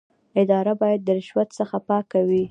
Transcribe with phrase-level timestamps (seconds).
[0.41, 2.39] اداره باید د رشوت څخه پاکه وي.